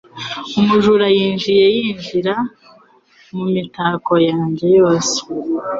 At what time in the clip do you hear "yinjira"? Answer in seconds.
1.77-2.35